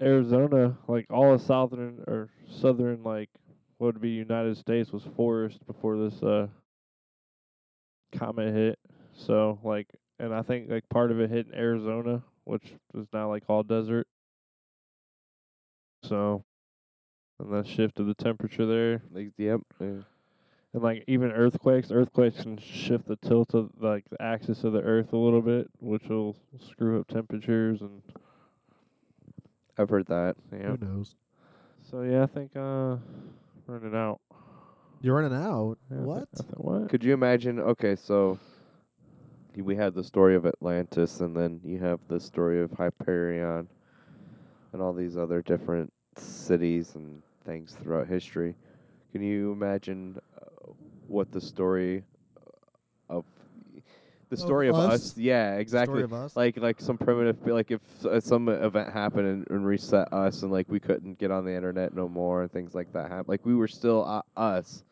[0.02, 3.30] Arizona, like all of southern or southern, like
[3.78, 6.48] what would be United States was forest before this uh
[8.18, 8.80] comet hit.
[9.16, 9.88] So like,
[10.20, 13.64] and I think like part of it hit in Arizona, which is now like all
[13.64, 14.08] desert.
[16.04, 16.44] So,
[17.40, 19.02] and that shifted the temperature there.
[19.12, 19.62] Like, yep.
[19.80, 20.02] yeah.
[20.74, 24.82] And like even earthquakes, earthquakes can shift the tilt of like the axis of the
[24.82, 26.36] Earth a little bit, which will
[26.70, 28.02] screw up temperatures and
[29.78, 30.36] I've heard that.
[30.52, 30.76] yeah.
[30.76, 31.16] who knows?
[31.90, 32.98] So yeah, I think uh
[33.68, 34.20] running out.
[35.02, 35.78] You're running out.
[35.92, 36.28] Yeah, I think- what?
[36.40, 36.90] I think, what?
[36.90, 37.60] Could you imagine?
[37.60, 38.40] Okay, so
[39.56, 43.68] we had the story of Atlantis, and then you have the story of Hyperion,
[44.74, 48.56] and all these other different cities and things throughout history.
[49.12, 50.72] Can you imagine uh,
[51.08, 52.04] what the story of
[54.42, 55.02] the story of, us?
[55.12, 55.18] us?
[55.18, 56.02] Yeah, exactly.
[56.02, 56.36] Story of us.
[56.36, 60.52] Like like some primitive, like if uh, some event happened and, and reset us, and
[60.52, 63.26] like we couldn't get on the internet no more, and things like that happen.
[63.28, 64.84] Like we were still uh, us.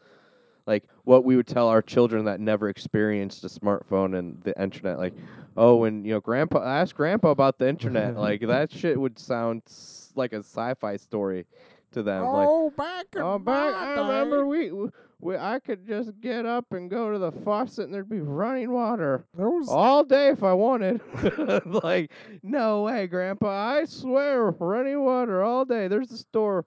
[0.65, 4.97] Like what we would tell our children that never experienced a smartphone and the internet.
[4.97, 5.13] Like,
[5.57, 8.15] oh, when you know, grandpa ask grandpa about the internet.
[8.17, 11.45] like that shit would sound s- like a sci-fi story
[11.91, 12.31] to them.
[12.31, 14.91] like, back Oh, back, I remember we, w-
[15.23, 18.71] we, I could just get up and go to the faucet and there'd be running
[18.71, 21.01] water there was all day if I wanted.
[21.65, 22.11] like,
[22.43, 23.47] no way, Grandpa.
[23.79, 25.87] I swear, running water all day.
[25.87, 26.65] There's a store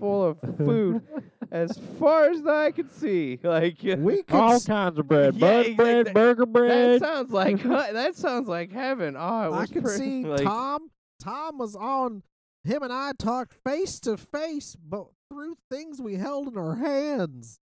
[0.00, 1.02] full of food
[1.52, 3.38] as far as I could see.
[3.44, 6.52] Like, we could All s- kinds of bread, Yeah, bud exact- bread, that- burger that
[6.52, 7.00] bread.
[7.00, 9.16] sounds like that sounds like heaven.
[9.16, 10.90] Oh, it I was could pretty, see like, Tom.
[11.22, 12.22] Tom was on.
[12.64, 17.58] Him and I talked face to face, but through things we held in our hands.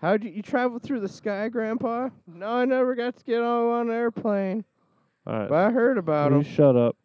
[0.00, 2.10] How'd you, you travel through the sky, Grandpa?
[2.26, 4.64] No, I never got to get on an airplane,
[5.26, 6.52] All right, but I heard about will you them.
[6.52, 6.96] shut up.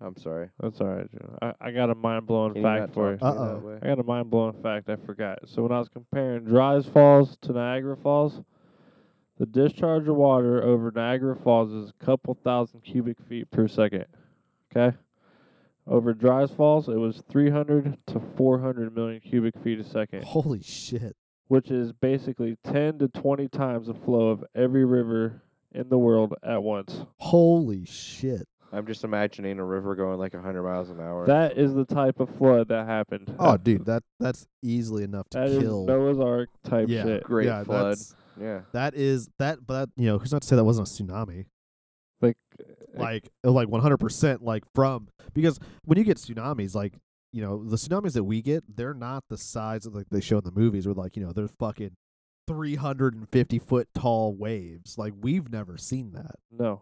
[0.00, 0.48] I'm sorry.
[0.60, 1.38] That's all right, Joe.
[1.42, 3.18] I, I got a mind blowing Can you not fact for you.
[3.18, 3.58] talk to me Uh-oh.
[3.58, 3.78] way?
[3.82, 5.40] I got a mind blowing fact I forgot.
[5.46, 8.40] So when I was comparing Dry's Falls to Niagara Falls,
[9.38, 14.04] the discharge of water over Niagara Falls is a couple thousand cubic feet per second.
[14.74, 14.96] Okay?
[15.86, 21.16] Over Dry's Falls, it was 300 to 400 million cubic feet a second, Holy shit!
[21.48, 26.34] Which is basically 10 to 20 times the flow of every river in the world
[26.42, 27.02] at once.
[27.18, 28.46] Holy shit!
[28.72, 31.26] I'm just imagining a river going like 100 miles an hour.
[31.26, 33.34] That is the type of flood that happened.
[33.38, 35.84] Oh, dude, that that's easily enough to That is kill.
[35.86, 37.24] Noah's Ark type yeah, shit.
[37.24, 37.84] Great yeah, flood.
[37.92, 38.60] that's- yeah.
[38.72, 41.46] That is that, but that, you know, who's not to say that wasn't a tsunami?
[42.20, 42.36] Like,
[42.94, 46.94] Like, like one hundred percent, like from because when you get tsunamis, like
[47.32, 50.38] you know, the tsunamis that we get, they're not the size of like they show
[50.38, 51.96] in the movies, where like you know they're fucking
[52.46, 54.96] three hundred and fifty foot tall waves.
[54.96, 56.36] Like we've never seen that.
[56.50, 56.80] No,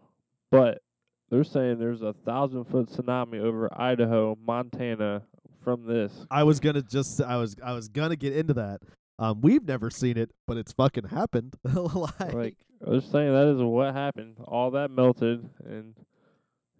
[0.51, 0.81] but
[1.29, 5.23] they're saying there's a thousand foot tsunami over Idaho, Montana
[5.63, 6.25] from this.
[6.31, 8.81] I was gonna just, I was, I was gonna get into that.
[9.19, 11.55] Um, we've never seen it, but it's fucking happened.
[11.63, 14.37] like, Like they're saying that is what happened.
[14.45, 15.95] All that melted and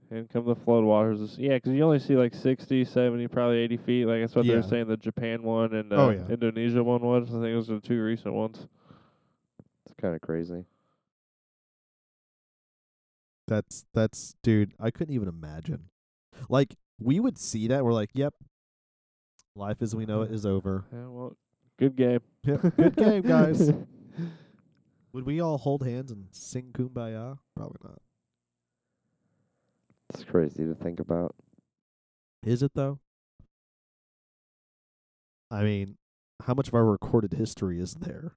[0.09, 1.15] and come the floodwaters.
[1.15, 4.05] It's- Yeah, 'cause you only see like 60, 70, probably 80 feet.
[4.05, 4.53] Like that's what Yeah.
[4.53, 4.87] they're saying.
[4.87, 6.27] The Japan one and uh, Oh, yeah.
[6.29, 7.27] Indonesia one was.
[7.29, 8.67] I think those are the two recent ones.
[9.85, 10.65] It's kind of crazy.
[13.47, 15.89] That's that's dude, I couldn't even imagine.
[16.49, 18.33] Like we would see that, we're like, Yep.
[19.55, 20.85] Life as we know it is over.
[20.93, 21.35] Yeah, well,
[21.79, 22.19] good game.
[22.43, 23.71] Yep, good game, guys.
[25.13, 27.39] Would we all hold hands and sing Kumbaya?
[27.55, 27.99] Probably not.
[30.13, 31.35] It's crazy to think about.
[32.43, 32.99] Is it though?
[35.51, 35.97] I mean,
[36.43, 38.35] how much of our recorded history is there?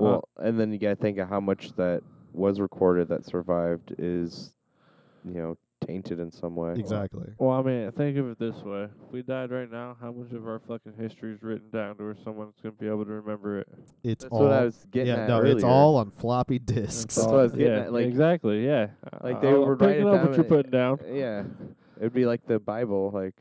[0.00, 3.24] Uh, Well, and then you got to think of how much that was recorded that
[3.26, 4.54] survived is,
[5.24, 6.74] you know, tainted in some way.
[6.76, 7.26] Exactly.
[7.38, 10.32] Well, I mean, think of it this way: if we died right now, how much
[10.32, 13.58] of our fucking history is written down to where someone's gonna be able to remember
[13.60, 13.68] it?
[14.02, 15.54] It's That's all what I was getting yeah, at no, earlier.
[15.54, 17.14] it's all on floppy discs.
[17.16, 18.88] That's what I was getting yeah, at, like- exactly, yeah.
[19.22, 20.98] like they I'm were writing picking up down what you're and- putting down.
[21.12, 21.44] Yeah,
[21.98, 23.10] it'd be like the Bible.
[23.12, 23.34] Like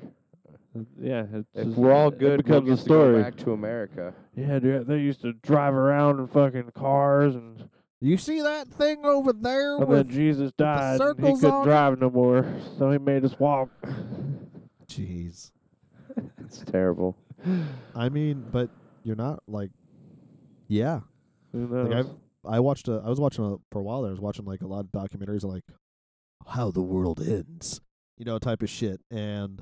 [0.99, 3.23] Yeah, it's if just- we're all it good, becomes we'll a get to go story.
[3.23, 4.13] back to America.
[4.36, 7.67] Yeah, dude, they used to drive around in fucking cars, and,
[8.03, 10.99] You see that thing over there and then Jesus died.
[10.99, 11.65] and he couldn't on it?
[11.65, 12.45] drive no more,
[12.77, 13.69] so he made us walk.
[14.87, 15.51] Jeez.
[16.39, 17.15] It's terrible.
[17.95, 18.69] I mean, but
[19.03, 19.69] you're not like,
[20.67, 21.01] yeah.
[21.51, 21.89] Who knows?
[21.89, 22.09] Like I've
[22.43, 24.09] I watched a I was watching a, for a while there.
[24.09, 25.63] I was watching like a lot of documentaries on like
[26.47, 27.81] how the world ends,
[28.17, 29.01] you know, type of shit.
[29.11, 29.61] And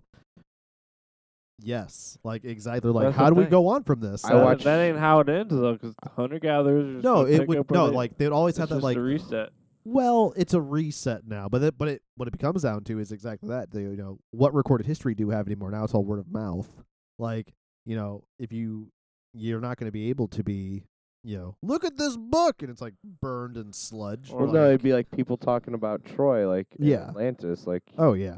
[1.62, 3.52] yes, like exactly like That's how the do we thing.
[3.52, 4.24] go on from this?
[4.26, 6.86] I that, Uh, watched- that ain't how it ends though, 'cause hunter gatherers.
[6.86, 8.60] are just no, gonna it pick would up where no they- like they'd always it's
[8.60, 9.50] have that just like a reset.
[9.86, 13.12] well, it's a reset now, but it, but it what it becomes down to is
[13.12, 13.72] exactly that.
[13.72, 15.72] The, you know, what recorded history do we have anymore?
[15.72, 16.70] Now it's all word of mouth.
[17.18, 17.54] Like,
[17.86, 18.90] you know, if you
[19.34, 20.84] you're not going to be able to be,
[21.24, 24.32] you know, look at this book and it's like burned in sludge.
[24.34, 27.10] Or Well, no, like- it'd be like people talking about Troy, like in Yeah.
[27.10, 27.68] Atlantis.
[27.68, 28.38] Like, oh yeah.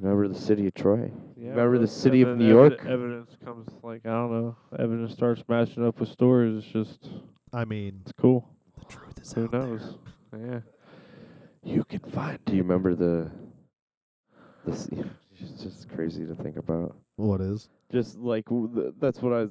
[0.00, 1.10] Remember the city of Troy?
[1.36, 2.86] Yeah, Remember the city of New evid- York?
[2.86, 4.56] Evidence comes like I don't know.
[4.78, 6.64] Evidence starts matching up with stories.
[6.64, 7.08] It's just
[7.52, 8.48] I mean, it's cool.
[8.78, 9.60] the truth is Who out there.
[9.60, 9.98] knows?
[10.38, 10.60] Yeah.
[11.62, 12.38] You can find.
[12.44, 13.30] Do you remember the?
[14.64, 14.88] The s-
[15.40, 16.96] it's just crazy to think about.
[17.16, 17.68] What is?
[17.92, 19.46] Just like w- th- that's what I,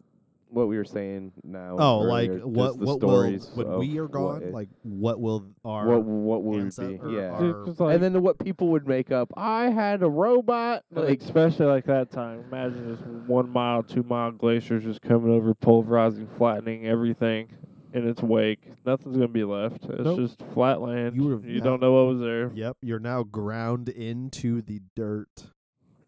[0.49, 1.75] what we were saying now.
[1.79, 2.67] Oh, like earlier, what?
[2.67, 4.43] just the What stories will when of we are what gone?
[4.43, 6.97] it- like what will our what what would it ancest- be?
[7.07, 7.31] or Yeah.
[7.31, 9.31] our- Dude, 'cause, like, and then what people would make up.
[9.37, 10.83] I had a robot.
[10.91, 12.43] like, Like especially like that time.
[12.51, 17.49] Imagine this one mile, two mile glaciers just coming over, pulverizing, flattening everything
[17.93, 18.71] in its wake.
[18.85, 19.85] Nothing's gonna be left.
[19.85, 20.19] It's Nope.
[20.19, 21.15] just flat land.
[21.15, 22.51] You You, would've now- don't know what was there.
[22.53, 25.51] Yep, you're now ground into the dirt.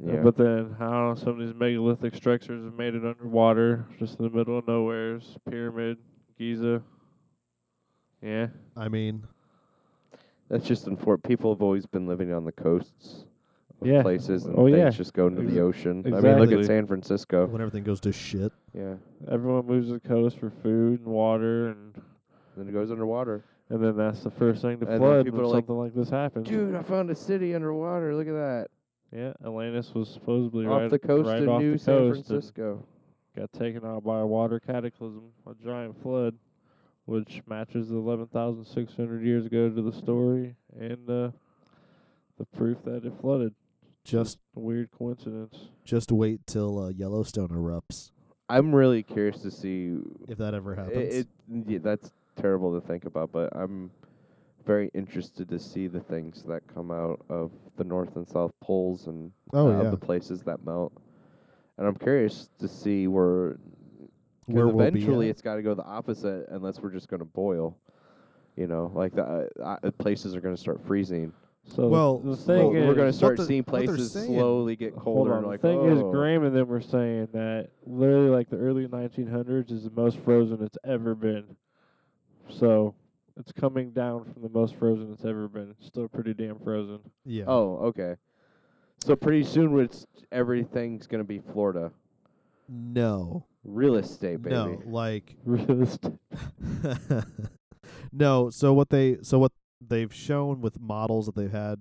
[0.04, 0.22] Yeah.
[0.22, 4.32] But then, how some of these megalithic structures have made it underwater, just in the
[4.36, 5.98] middle of nowhere's pyramid,
[6.38, 6.82] Giza.
[8.22, 8.48] Yeah.
[8.78, 9.24] I mean,
[10.50, 11.28] That's just unfortunate.
[11.30, 13.26] People have always been living on the coasts
[13.80, 14.02] of Yeah.
[14.02, 14.90] places, and Oh, things yeah.
[14.90, 16.04] just go into Ex- the ocean.
[16.06, 17.46] I mean, look at San Francisco.
[17.48, 18.52] when everything goes to shit.
[18.74, 18.96] Yeah,
[19.30, 21.94] Everyone moves to the coast for food and water, and
[22.58, 23.44] then it goes underwater.
[23.70, 25.94] and then that's the first thing to And flood people when are like, something like
[25.96, 26.46] this happens.
[26.50, 28.14] Dude, I found a city underwater.
[28.14, 28.68] Look at that.
[29.12, 32.26] Yeah, Atlantis was supposedly Off right the coast right of off New the San coast
[32.28, 32.84] Francisco.
[33.36, 36.36] got taken out by a water cataclysm, a giant flood,
[37.06, 41.32] which matches the 11,600 years ago to the story and uh,
[42.38, 43.54] the proof that it flooded.
[44.04, 45.67] Just A weird coincidence.
[45.86, 48.10] just wait till uh, Yellowstone erupts
[48.50, 49.95] I'm really curious to see.
[50.28, 51.13] if that ever It, happens.
[51.15, 51.28] it
[51.67, 53.91] yeah, that's terrible to think about, but I'm
[54.65, 59.08] very interested to see the things that come out of the North and South poles
[59.08, 60.93] and oh uh, yeah, the places that melt.
[61.78, 63.60] And I'm curious to see where, 'cause
[64.45, 65.32] where we'll eventually be at.
[65.32, 67.78] it's got to go the opposite unless we're just going to boil.
[68.58, 71.32] You know, like the uh, uh, places are going to start freezing.
[71.63, 74.93] So Well, the well, thing we're going to start the- seeing places saying- slowly get
[74.93, 75.34] Hold colder.
[75.36, 75.43] on.
[75.45, 75.95] and The thing oh.
[75.95, 80.17] is, Graham and them were saying that literally, like the early 1900s is the most
[80.19, 81.45] frozen it's ever been.
[82.50, 82.93] So
[83.41, 85.71] it's coming down from the most frozen it's ever been.
[85.77, 86.99] It's still pretty damn frozen.
[87.25, 87.43] yeah.
[87.47, 88.15] Oh, okay.
[89.04, 91.91] So pretty soon, it's everything's going to be Florida
[92.73, 94.56] no, real estate, baby.
[94.56, 96.13] no, like Realistic.
[98.13, 98.49] no.
[98.49, 99.51] So what they so what
[99.86, 101.80] they've shown with models that they've had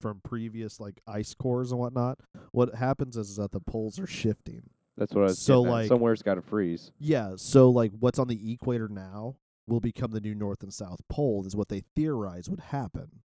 [0.00, 2.18] from previous like ice cores and whatnot.
[2.52, 4.62] What happens is, is that the poles are shifting.
[4.96, 5.72] That's what I was So, getting at.
[5.72, 6.92] like- somewhere's got to freeze.
[7.00, 9.36] Yeah, so like what's on the equator now
[9.68, 13.22] will become the new north and south pole is what they theorize would happen.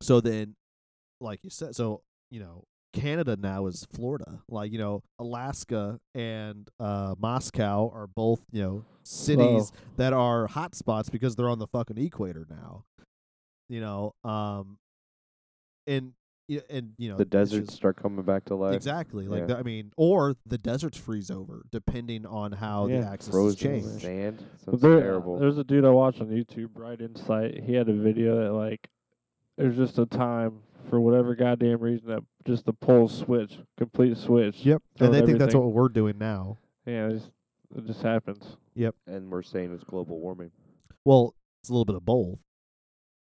[0.00, 0.56] So then
[1.20, 4.42] like you said so, you know, Canada now is Florida.
[4.48, 10.74] Like, you know, Alaska and uh Moscow are both, you know, cities that are hot
[10.74, 12.84] spots because they're on the fucking equator now.
[13.68, 14.78] You know, um
[15.86, 16.12] and
[16.56, 18.74] y- and you know the deserts just- start coming back to life.
[18.74, 19.26] Exactly.
[19.28, 19.46] Like Yeah.
[19.46, 23.10] the, I mean, or the deserts freeze over depending on how the Yeah.
[23.10, 24.00] axis is Frozen changed.
[24.02, 24.42] sand.
[24.64, 25.38] Sounds there, terrible.
[25.38, 27.62] There's a dude I watched on YouTube, Bright Insight.
[27.64, 28.88] He had a video that like
[29.56, 34.64] there's just a time for whatever goddamn reason that just the poles switch, complete switch.
[34.66, 34.82] Yep.
[34.82, 36.58] And throwing they think that's what we're doing now.
[36.86, 37.30] Yeah, it just,
[37.76, 38.56] it just happens.
[38.74, 38.94] Yep.
[39.06, 40.50] And we're saying it's global warming.
[41.04, 42.38] Well, it's a little bit of both.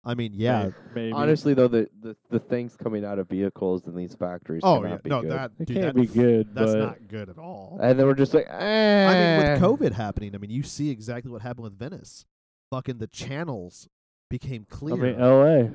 [0.05, 0.71] I mean, yeah.
[0.95, 1.13] Maybe.
[1.13, 4.91] Honestly, though, the, the the things coming out of vehicles in these factories Oh cannot
[4.91, 4.97] yeah.
[5.03, 5.31] be No, good.
[5.33, 6.55] that it dude, can't that be good.
[6.55, 7.79] That's but not good at all.
[7.83, 9.07] And then we're just like, eh.
[9.07, 12.25] I mean, with COVID happening, I mean, you see exactly what happened with Venice.
[12.71, 13.89] Fucking the channels
[14.31, 14.95] became clear.
[14.95, 15.71] I mean, L.A.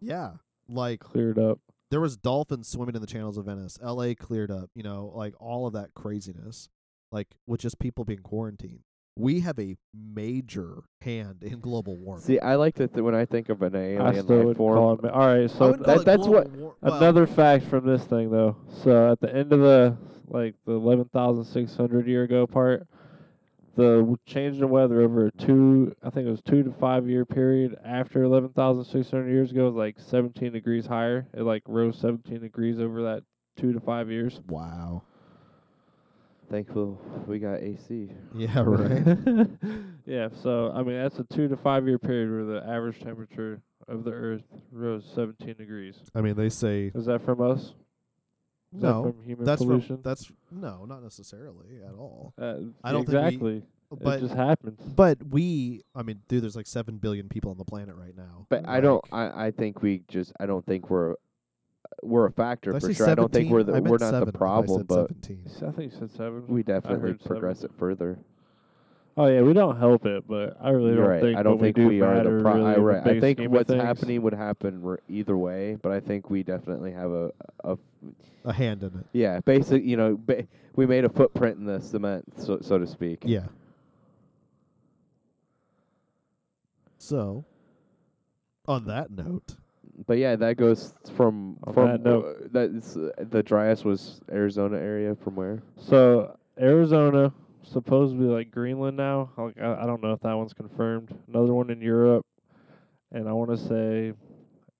[0.00, 0.32] yeah.
[0.68, 1.60] Like cleared up.
[1.90, 3.78] there was dolphins swimming in the channels of Venice.
[3.82, 4.14] L.A.
[4.14, 4.68] cleared up.
[4.74, 6.68] You know, like all of that craziness,
[7.10, 8.80] like with just people being quarantined.
[9.18, 12.22] We have a major hand in global warming.
[12.22, 14.56] See, I like to th- when I think of an I alien still life would
[14.56, 14.76] form.
[14.78, 15.02] call it.
[15.02, 18.04] ma- All right, so wouldn't that- that's what- global war- well, another fact from this
[18.04, 18.56] thing though.
[18.68, 19.96] So at the end of the
[20.28, 22.86] like the eleven thousand six hundred year ago part,
[23.76, 27.08] the w- change in weather over a two, I think it was two to five
[27.08, 31.26] year period after eleven thousand six hundred years ago was like seventeen degrees higher.
[31.34, 33.22] It like rose seventeen degrees over that
[33.56, 34.40] two to five years.
[34.48, 35.02] Wow.
[36.50, 38.10] Thankful we got AC.
[38.34, 39.46] Yeah, right.
[40.06, 43.60] yeah, so I mean that's a two to five year period where the average temperature
[43.86, 44.42] of the Earth
[44.72, 45.96] rose 17 degrees.
[46.14, 47.72] I mean, they say Is that from us?
[48.74, 49.02] Is that no.
[49.02, 49.96] from human That's pollution?
[49.96, 52.32] from that's no, not necessarily at all.
[52.40, 53.62] uh, I don't think we- exactly.
[53.90, 54.78] But it just happens.
[54.82, 58.44] but we, I mean, dude, there's like seven billion people on the planet right now.
[58.50, 59.02] But I don't.
[59.10, 60.30] I, I think we just.
[60.38, 61.14] I don't think we're.
[62.02, 63.10] We're a factor did I for say sure.
[63.10, 63.50] I don't think 17?
[63.50, 63.72] we're the.
[63.72, 65.40] Meant we're not seven the if I problem, said but 17.
[65.66, 66.44] I think you said seven.
[66.46, 67.74] we definitely heard progress seven.
[67.74, 68.18] it further.
[69.16, 71.20] Oh yeah, we don't help it, but I really You're don't right.
[71.20, 71.36] think.
[71.38, 72.80] I don't what think we, do we are the matter pro- really I, in the
[72.82, 73.00] right.
[73.00, 73.82] I big think scheme of what's things.
[73.82, 77.32] happening would happen r- either way, but I think we definitely have a,
[77.64, 77.76] a
[78.44, 79.06] A hand in it.
[79.12, 79.82] yeah, basic.
[79.82, 83.24] You know, ba- we made a footprint in the cement, so so to speak.
[83.24, 83.46] Yeah.
[86.98, 87.44] So,
[88.66, 89.56] on that note,
[90.06, 94.20] But yeah, that goes from On from that note- uh, that's uh, the driest was
[94.30, 95.60] Arizona area from where?
[95.76, 97.32] So Arizona,
[97.62, 99.30] supposedly like Greenland now.
[99.36, 101.14] Like, I, I don't know if that one's confirmed.
[101.28, 102.24] Another one in Europe,
[103.12, 104.12] and I want to say,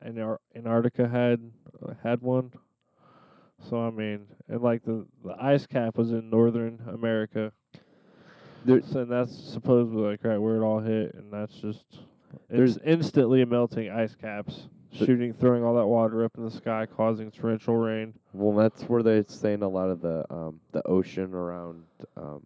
[0.07, 1.41] Antar- Antarctica had
[1.85, 2.53] uh, had one.
[3.69, 7.53] So I mean, and like the the ice cap was in Northern America.
[8.65, 11.85] There- So, and that's supposedly like right where it all hit, and that's just
[12.49, 17.31] There's- instantly melting ice caps, shooting, throwing all that water up in the sky, causing
[17.31, 18.15] torrential rain.
[18.33, 21.85] Well, that's where they're saying a lot of the um the ocean around
[22.17, 22.43] um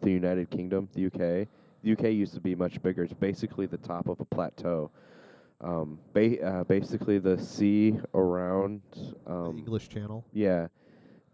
[0.00, 1.46] the United Kingdom, the UK.
[1.82, 3.04] The UK used to be much bigger.
[3.04, 4.90] It's basically the top of a plateau.
[5.62, 8.80] Um, ba- uh, basically the sea around
[9.26, 10.24] the um English Channel.
[10.32, 10.68] yeah,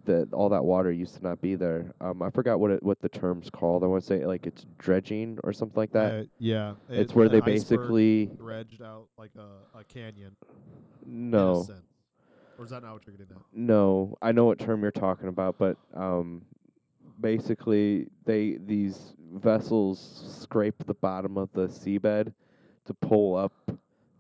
[0.07, 1.93] the all that water used to not be there.
[2.01, 3.85] Um, I forgot what it what the term's called.
[3.85, 6.13] I want to say like it's dredging or something like that.
[6.13, 6.75] Uh, yeah.
[6.89, 10.35] it's it- where they basically dredged out like a, a canyon.
[11.05, 11.67] no.
[12.59, 13.43] Or is that not what you're getting at?
[13.53, 16.41] No, I know what term you're talking about, but um,
[17.21, 22.33] basically they these vessels scrape the bottom of the seabed
[22.87, 23.53] to pull up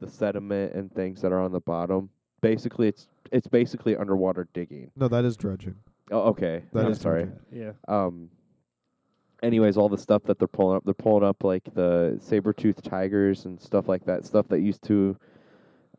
[0.00, 2.10] the sediment and things that are on the bottom.
[2.42, 4.90] Basically, it's it's basically underwater digging.
[4.96, 5.76] No, that is dredging.
[6.10, 6.62] Oh, okay.
[6.72, 7.24] That I'm is sorry.
[7.24, 7.40] dredging.
[7.52, 7.72] Yeah.
[7.88, 8.30] Um.
[9.42, 13.44] Anyways, all the stuff that they're pulling up, they're pulling up like the saber-toothed tigers
[13.44, 14.24] and stuff like that.
[14.24, 15.14] Stuff that used to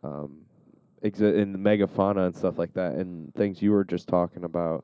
[0.04, 0.40] um,
[1.04, 4.84] exist in the megafauna and stuff like that, and things you were just talking about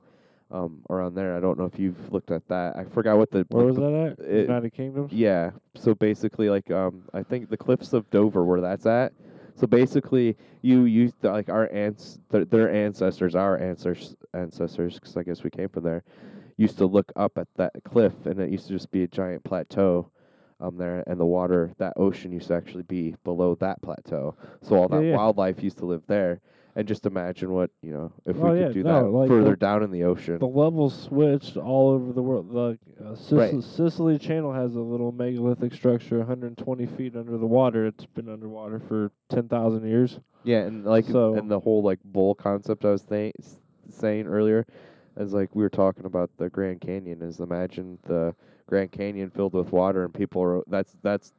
[0.52, 1.36] um, around there.
[1.36, 2.76] I don't know if you've looked at that.
[2.78, 4.32] I forgot what the Where like was the- that at?
[4.32, 5.08] it- United Kingdom.
[5.12, 5.50] yeah.
[5.76, 9.14] So basically, like um, I think the cliffs of Dover, where that's at.
[9.56, 15.24] So basically, you used like our ants, th- their ancestors, our ancestors, ancestors, because I
[15.24, 16.04] guess we came from there,
[16.58, 19.44] used to look up at that cliff, and it used to just be a giant
[19.44, 20.10] plateau,
[20.64, 24.36] um, there, and the water, that ocean used to actually be below that plateau.
[24.62, 25.16] So all that yeah.
[25.16, 26.40] wildlife used to live there,
[26.76, 29.28] and just imagine what you know if Oh, we yeah, could do no, that like
[29.30, 30.40] further the- down in the ocean.
[30.40, 32.52] The levels switched all over the world.
[32.52, 33.64] The uh, Sicily, Right.
[33.64, 37.86] Sicily Channel has a little megalithic structure, 120 feet under the water.
[37.86, 40.20] It's been underwater for 10,000 years.
[40.46, 43.34] Yeah, and like So- and the whole like bowl concept I was th-
[43.90, 44.66] saying earlier,
[45.16, 47.22] as like we were talking about the Grand Canyon.
[47.22, 48.34] Is imagine the
[48.68, 51.34] Grand Canyon filled with water and people are that's that's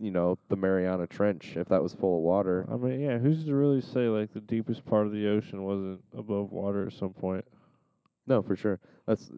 [0.00, 2.66] you know the Mariana Trench if that was full of water.
[2.72, 6.00] I mean, yeah, who's to really say like the deepest part of the ocean wasn't
[6.16, 7.44] above water at some point?
[8.26, 8.78] No, for sure.
[9.06, 9.30] That's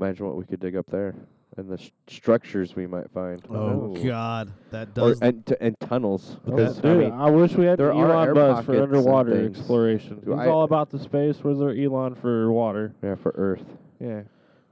[0.00, 1.14] imagine what we could dig up there
[1.56, 3.42] and the sh- structures we might find.
[3.50, 4.04] Oh Oh.
[4.04, 5.20] God, that Or does.
[5.20, 8.64] and t- and tunnels because I mean I wish we had there Elon air Buzz
[8.64, 10.22] for underwater exploration.
[10.22, 11.38] It's all about the space.
[11.42, 12.94] Where's there Elon for water?
[13.02, 13.64] yeah for Earth
[14.00, 14.22] Yeah,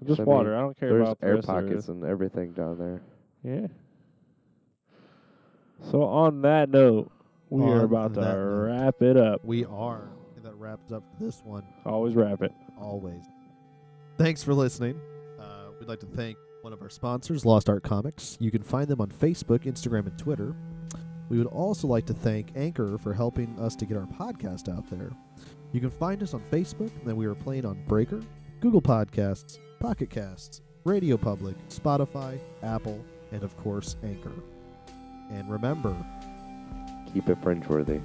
[0.05, 0.57] just I mean, water.
[0.57, 3.03] I don't care there's about the air rest of the pockets and everything down there.
[3.43, 3.67] Yeah.
[5.91, 7.11] So on that note,
[7.51, 8.67] we On are about to that note.
[8.67, 9.45] wrap it up.
[9.45, 10.09] we are.
[10.37, 11.65] And that wraps up this one.
[11.85, 12.53] Always wrap it.
[12.79, 13.23] always.
[14.19, 15.01] Thanks for listening.
[15.39, 18.37] Uh, we'd like to thank one of our sponsors, Lost Art Comics.
[18.41, 20.55] You can find them on Facebook, Instagram, and Twitter.
[21.29, 24.89] We would also like to thank Anchor for helping us to get our podcast out
[24.91, 25.11] there.
[25.73, 28.21] You can find us on Facebook, and then we are playing on Breaker,
[28.61, 34.33] Google Podcasts, Pocket Casts, Radio Public, Spotify, Apple, and of course, Anchor.
[35.31, 35.95] And remember,
[37.17, 38.01] Keep it fringe worthy.